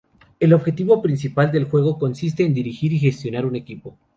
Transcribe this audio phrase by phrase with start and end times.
[0.39, 3.95] El objetivo principal del juego consiste en dirigir y gestionar un equipo.